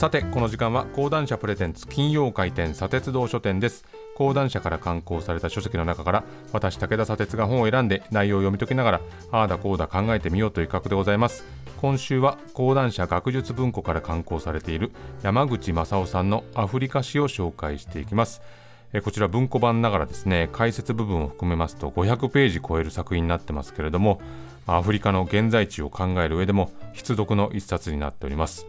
[0.00, 3.84] さてこの時間は講談社プレゼンツ金曜回転砂鉄道書店です。
[4.16, 9.00] 講談社から刊行された書籍の中から私武田砂鉄が本を選んで内容を読み解きながら
[9.30, 11.44] ああだこうだ考えてみようという企画でございます。
[11.82, 14.90] 今週は講談社学術文庫から刊行されている
[15.22, 18.40] 山口正夫さんのアフリカ史を紹介していきます。
[19.04, 24.18] こちら文庫版ながらですね解説部分を含めますと500ページ超える作品になってますけれども
[24.66, 28.66] アフリカの現在地を考える上でも必読の一冊になっております。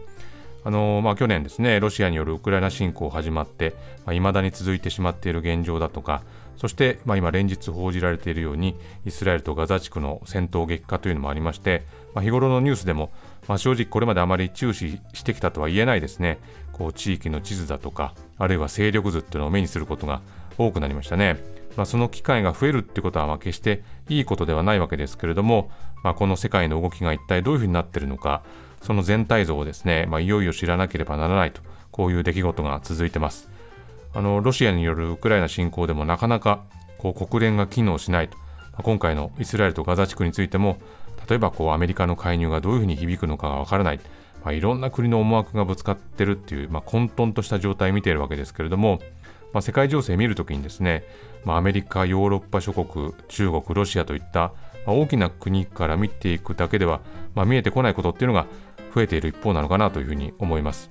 [0.64, 3.70] あのまあ、去年ですねロシアによるウクライナ侵攻始まってい
[4.06, 6.22] まあ、未だに続いてしまっている現状だとか
[6.56, 11.84] そして、まあ、今連日報じられているようにイスラエルとガザ地区の戦闘激化というのもありまして、
[12.14, 13.10] まあ、日頃のニュースでも、
[13.48, 16.38] まあ、正直これまであまり注視してきたとは言えないですね
[16.72, 20.22] こう地域の地図だとかあるいは勢力図っていうのを目にすることが
[20.58, 21.38] 多くなりましたね。
[21.76, 25.70] まあ、その機会が増えるってことはまあ決していいことではないわけですけれども、
[26.04, 28.42] まあ、この世界の動きが一体どういうふうになっているのか
[28.82, 33.48] その全体像をですね、まあ、いよいよ知らなければならないとこういう出来事が続いてます。
[34.14, 36.64] あのロシアによるウクライナ侵攻でもなかなか
[36.98, 40.78] こう国連が機能しないと、まあ、今回のイスラエルとガザ地区についても
[41.28, 44.00] 例えばこうアメリカの介入がどういうふうに響くのかがわからない、
[44.44, 49.00] まあ、いろんな国の思惑がぶつかってるっていう、まあ、混沌とした状態を見ているわけですけれども、
[49.52, 51.04] まあ、世界情勢を見るときにですね、
[51.44, 54.52] まあ、アメリカ、ヨーロッパ諸国、中国、ロシアといった、
[54.86, 57.00] まあ、大きな国から見ていくだけでは、
[57.34, 58.46] まあ、見えてこないことっていうのが
[58.94, 60.90] 増えている一方なのかなというふうに思います。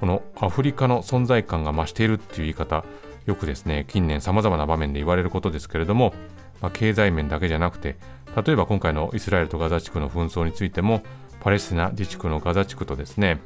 [0.00, 2.84] このアフリカの存在感が増しているっていう言い方、
[3.26, 6.14] よくですね、近年様々な場面で言われることですけれども、
[6.60, 7.96] まあ、経済面だけじゃなくて、
[8.44, 11.02] 例えば今回のイスラエルとガザ地区の紛争についても、
[11.40, 13.40] パレスチナ自治区のガザ地区とですね、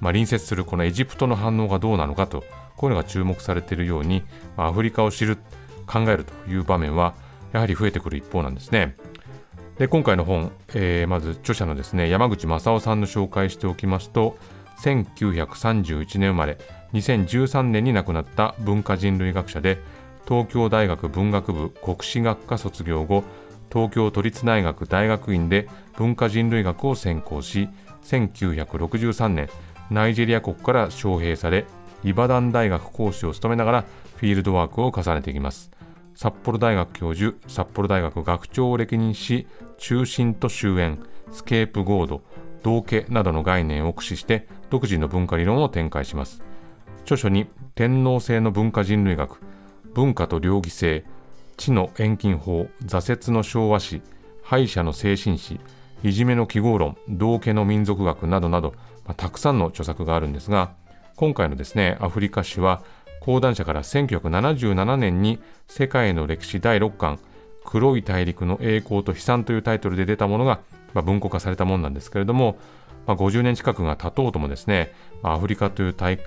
[0.00, 2.44] まあ、隣接するこのエジプトの反応がどうなのかと
[2.76, 4.22] こういうのが注目されているように、
[4.56, 5.38] アフリカを知る、
[5.86, 7.14] 考えるという場面は、
[7.52, 8.96] やはり増えてくる一方なんですね。
[9.78, 14.38] で今回の本、えー、まず著者のですね山口正夫さんの紹介しておきますと
[14.82, 16.58] 1931年生まれ
[16.92, 19.78] 2013年に亡くなった文化人類学者で
[20.28, 23.24] 東京大学文学部国史学科卒業後
[23.72, 27.68] 東京都立大学大学院で文化人類学を専攻し
[28.04, 29.48] 1963年
[29.90, 31.66] ナイジェリア国から招聘され
[32.04, 33.84] イバダン大学講師を務めながら
[34.16, 35.70] フィールドワークを重ねていきます。
[36.14, 39.46] 札幌大学教授札幌大学学長を歴任し
[39.78, 40.98] 中心と終焉
[41.32, 42.22] スケープゴード
[42.62, 46.42] 道家などの概念を駆使して独自の文化理論を展開します。
[47.02, 49.40] 著書に天皇制の文化人類学
[49.92, 51.04] 文化と両義性
[51.56, 54.00] 知の遠近法挫折の昭和史
[54.42, 55.60] 敗者の精神史
[56.02, 58.72] いじめの記号論道家の民族学などなど、
[59.04, 60.74] まあ、たくさんの著作があるんですが
[61.16, 62.82] 今回のですね、アフリカ史は、
[63.24, 67.18] 講談社から1977年に世界の歴史第6巻、
[67.64, 70.60] 黒い大陸の栄光と悲惨というタイトルで出たものが、
[70.92, 72.58] まあ、文庫化されたものなんですけれども、
[73.06, 74.92] まあ、50年近くが経とうともですね、
[75.22, 76.18] まあ、アフリカという大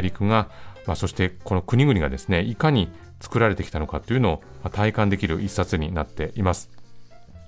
[0.00, 0.48] 陸が、
[0.86, 2.90] まあ、そしてこの国々がですね、いかに
[3.20, 6.70] 作られてきたのかというのを体感できる一冊になっています。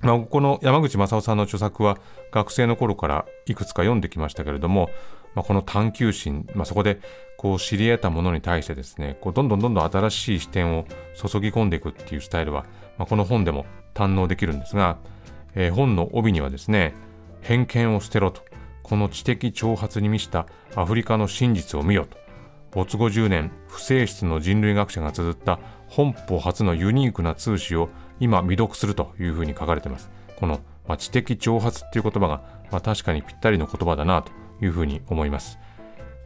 [0.03, 1.99] まあ、この山口正夫さんの著作は
[2.31, 4.91] 学生の頃からいくつか読んできましたけれども、
[5.39, 6.99] まあ、この探求心、まあ、そこで
[7.37, 10.85] こう知り得たものに対してですねこうどんどんどんどん新しい視点を
[11.15, 12.65] 注ぎ込んでいくっていうスタイルは、
[12.99, 14.99] まあ、この本でも堪能できるんですが、
[15.55, 16.93] えー、本の帯にはですね
[17.41, 18.43] 偏見を捨てろと
[18.83, 22.19] この知的挑発に満ちたアフリカの真実を見よと
[22.73, 30.11] 没後10年不正室の人類学者が綴った本邦初のユニークな通史を今未読するというふうに書かれています。
[30.35, 35.59] この、まあ、知的挑発っていう言葉が、まあ、確かにぴったりの言葉だなというふうに思います。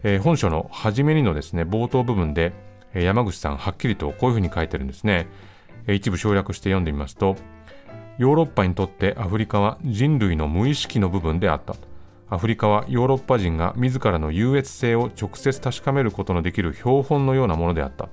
[0.03, 2.53] えー、本書の初めにのですね、冒頭部分で、
[2.95, 5.29] え、山口さんはっきりとこういうふうに書いてるんですね。
[5.87, 7.37] え、一部省略して読んでみますと、
[8.19, 11.75] ヨーロッパにとってアフリカは人類の無意識の部分であった。
[12.29, 18.09] アフリカはヨーロッパ人が自らの優越性を直接確かめることのできる標本のようなものであった。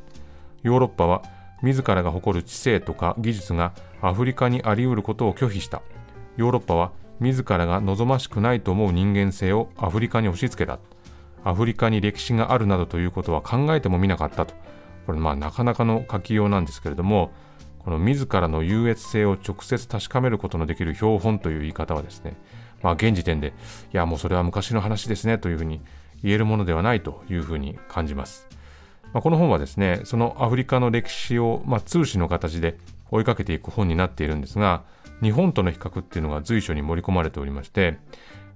[0.61, 1.23] ヨーロッパは
[1.61, 5.81] 自らが誇る知性とか技術がアフリカにあり得ることを拒否した。
[6.37, 10.79] ヨーロッパは自らが望ましくないと思う人間性をアフリカに押し付けた。
[11.43, 14.53] アフリカに歴史があるなどということは考えてもみなかったと。
[15.05, 17.31] これまあなかなかの書きようなんですけれども、
[17.79, 22.37] この自らの優越性を直接確かめることのできる標本という言い方はですね、
[22.81, 23.53] まあ現時点で、
[23.93, 25.81] いやもうそれは昔の話ですねというふうに
[26.23, 28.47] 言えるものではないというふうに感じます。
[29.13, 32.77] まあ、この本はですね、そのアフリカの歴史を、まあ、通史の形で
[33.09, 34.83] 追いかけていく本になっているんですが、
[35.21, 37.97] 日本との比較っていうのが随所に盛り込まれておりまして、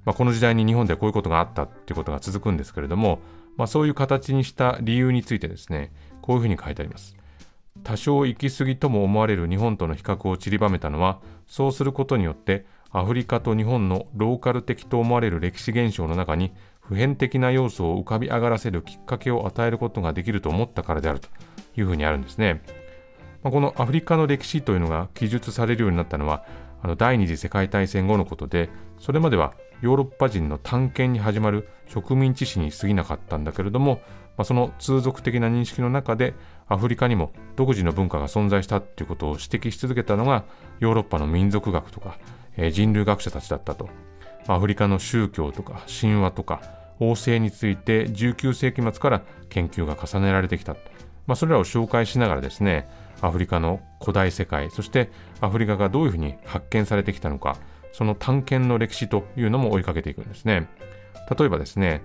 [0.06, 3.20] まあ、この時代に日本でこういうことがあったっていうことが続くんですけれども、
[3.56, 7.16] まあ、そういう形にした理由についてですね、こういうふうに書いてあります。
[7.84, 21.30] 多少行き過ぎとも思われる日本との比較を散りばめたのは、そうすることによって、アフリカと日本のローカル的と思われる歴史現象の中に、普遍的な要素を浮かび上がらせるきっかけを与えることができると思ったからであると
[21.76, 22.62] いうふうにあるんですね。
[23.44, 26.46] まあ、このアフリカの歴史というのが記述されるようになったのは
[26.82, 28.70] あの第二次世界大戦後のことで
[29.00, 34.02] それまではヨーロッパ人の探検に始まる植民地史に過ぎなかったんだけれども、
[34.38, 36.34] まあ、その通俗的な認識の中で
[36.68, 40.46] アフリカにも独自の文化が存在したということを指摘し続けたのが
[40.80, 42.18] ヨーロッパの民族学とか、
[42.56, 43.90] えー、人類学者たちだったと。
[44.48, 46.62] アフリカの宗教とか神話とか
[47.00, 50.93] 王政について19世紀末から研究が重ねられてきたと。
[51.28, 52.88] まあ、それらを紹介しながらですね、
[53.22, 55.10] アフリカの古代世界、そして
[55.40, 57.58] アフリカがどういうふうに発見されてきたのか、
[57.94, 60.68] その探検の歴史というのも追いかけていくんですね。
[61.38, 62.02] 例えばですね、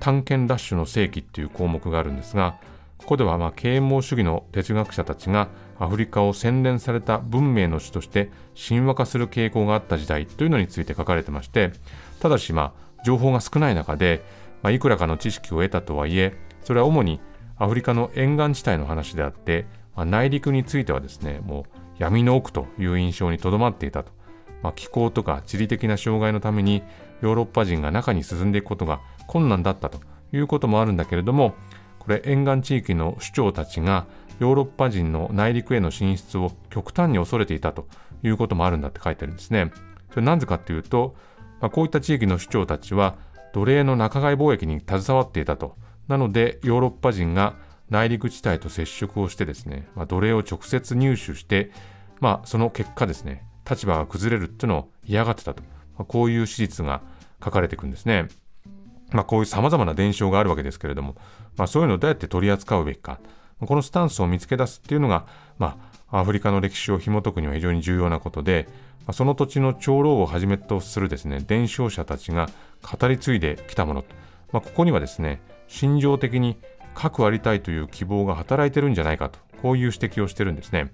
[0.00, 2.56] 探検ラッシュの世紀っていう項目があるんですが、
[2.98, 5.48] ここではまあ啓蒙主義の哲学者たちが
[5.78, 8.30] アフリカを洗練された文明の地として
[8.68, 11.72] 神話化する傾向があった時代というのについて書かれてまして、
[12.20, 14.22] ただしまあ情報が少ない中で、
[14.62, 16.32] まあ、いくらかの知識を得たとはいえ、
[16.62, 17.20] それは主に
[17.62, 21.64] アフリカの沿岸地帯の話であって、まあ、内陸についてはですね、もう
[21.96, 24.10] 闇の奥という印象にとどまっていたと。
[24.64, 26.82] まあ、気候とか地理的な障害のために
[27.20, 30.00] ヨーロッパ人が中に進んでいくことが困難だったと
[30.32, 31.54] いうこともあるんだけれども、
[32.00, 34.06] これ沿岸地域の首長たちが
[34.40, 37.86] ヨーロッパ人の内陸への進出を極端に恐れていたと
[38.24, 39.70] いうこともあるんだって書いてあるんですね。
[40.10, 41.14] それなぜかというと、
[41.60, 43.14] まあ、こういった地域の首長たちは
[43.52, 45.76] 奴隷の仲買貿易に携わっていたと。
[46.08, 47.54] なのでヨーロッパ人が
[47.90, 51.70] 内陸地帯と接触をしてですね、まあ、奴隷を直接入手して、
[52.20, 55.62] まあ、その結果ですね、立場が崩れるっていうのを嫌がってたと。
[55.62, 57.02] まあ、こういう史実が
[57.44, 58.28] 書かれていくんですね。
[59.10, 61.16] まあ、こういう様々な伝承があるわけですけれども、
[61.56, 63.20] まあ、そういうのをどうやって取り扱うべきか。
[63.60, 65.26] このスタンスを見つけ出すっていうのが、
[65.58, 65.76] ま
[66.10, 68.66] あ、アフリカの歴史を紐解くには非常に重要なことで、
[69.00, 72.48] まあ、その土地の長老をはじめとするですね、伝承者たちが
[72.82, 74.04] 語り継いできたもの。
[74.50, 76.58] まあ、ここにはですね、心情的に
[76.94, 80.92] 核ありたいという希望が働いてるんじゃないかと、こういう指摘をしてるんですね。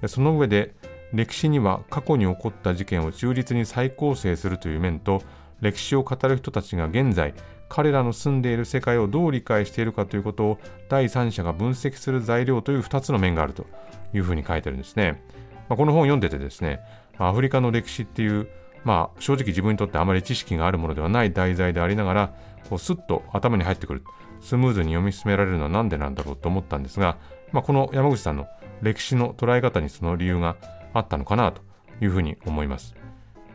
[0.00, 0.72] でその上で、
[1.12, 5.20] 歴史には過去に起こった事件を忠実に再構成するという面と、
[5.60, 7.34] 歴史を語る人たちが現在、
[7.68, 13.66] 彼らの住んでいる世界をどう理解しているかということを第三者が分析する材料という2つの面があると
[14.14, 15.20] いうふうに書いてるんですね。
[15.68, 16.78] まあ、この本を読んでてですね、
[17.18, 18.48] アフリカの歴史っていう、
[18.84, 22.34] まあ、正直自分にとってあまり知識があるものではない題材でありながら、
[22.68, 24.04] こうスッと頭に入ってくる。
[24.40, 27.18] スムーズに読み進められるのは何でなんだろうと思ったんですが、
[27.52, 28.46] まあ、この山口さんの
[28.80, 30.56] 歴史の捉え方にその理由が
[30.94, 31.60] あったのかなと
[32.00, 32.94] いうふうに思います。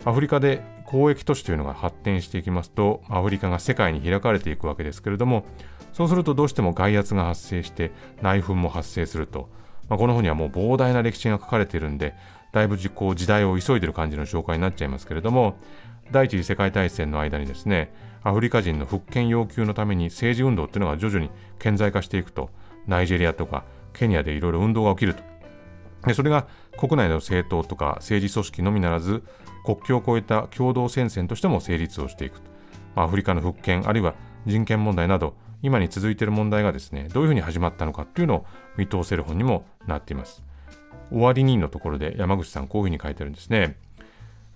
[0.04, 5.46] アフリカで交易都市というのが発展していきますと、アフリカが世界に開かれていくわけですけれども、
[5.94, 7.92] そうするとどうしても外圧が発生して
[8.22, 9.50] 内紛も発生すると、
[9.90, 12.14] まあ、この本にはもう膨大な歴史が書かれているんで、
[12.52, 15.56] だいぶ時代を急いでる感じの紹介になっちゃいますけれども、
[16.12, 17.92] 第一次世界大戦の間にですね、
[18.26, 21.30] アフリカ人の復権要求のために政治運動っていうのが徐々に
[21.60, 22.50] 顕在化していくと、
[22.88, 23.64] ナイジェリアとか
[23.94, 25.22] ケニアでいろいろ運動が起きると。
[26.08, 29.22] でそれが国内の政党とか政治組織のみならず、
[29.64, 32.42] 国境を越えた共同戦線としても成立をしていく。
[32.96, 34.16] まあ、アフリカの復権、あるいは
[34.48, 38.46] 人権問題など、今に続いている問題がですね、どういうふうに始まったのかっていうのを
[38.76, 40.44] 見通せる本にもなっています。
[41.12, 43.78] 終わりにのところで山口さんこういうふうに書いてるんですね。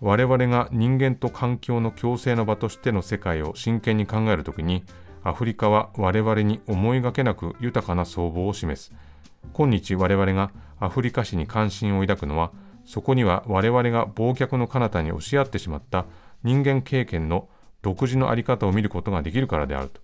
[0.01, 4.83] 我々が人間と環境の共生の場としての世界を真剣に考えるときに、
[5.23, 8.94] アフリカは我々に思いがけなく豊かな相貌を示す。
[9.54, 12.52] 今日我々がアフリカ史に関心を抱くのは、
[12.85, 16.06] そこには我々が忘却の彼方に押し合ってしまった
[16.44, 17.50] 人間経験の
[17.81, 20.02] 独自の在り方を見ることができるからであると。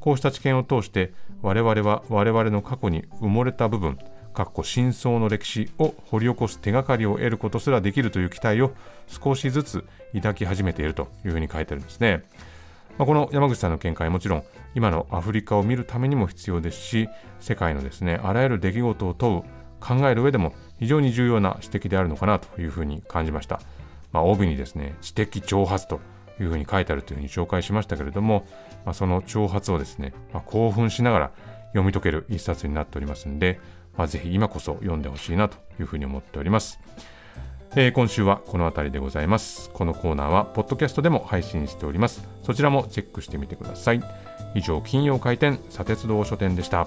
[0.00, 3.98] こうした知見を通して我々は我々の過去に埋もれた部分、
[4.32, 8.72] かっこ真相の歴史を掘り起こす手がかりを得ることすらできるという期待を
[9.06, 12.24] 少しずつ抱き始めているというふうに書いてるんですね。
[12.98, 14.44] まあ、この山口さんの見解もちろん
[14.74, 17.08] 今のアフリカを見るためにも必要ですし
[17.40, 19.42] 世界のですねあらゆる出来事を問う
[19.80, 23.60] 考える上でも非常に重要な指摘であるのかなというふうに感じました。
[24.10, 26.00] まあ、帯にですね知的挑発と
[26.40, 28.46] いうふうに書いてあるというふうに紹介しましたけれども、
[28.84, 31.30] まあ、その挑発をですね、まあ、興奮しながら
[31.68, 33.60] 読み解ける一冊になっておりますんで、
[33.98, 36.80] まあ、ぜひ今こそ読んでほしいなというふうに思っております。
[37.76, 39.70] えー、今週はこの辺りでございます。
[39.74, 42.26] このコーナーはポッドキャストでも配信しております。
[42.42, 44.02] そちらもチェックしてみてください。
[44.54, 46.86] 以上、金曜開店、砂鉄道書店でした。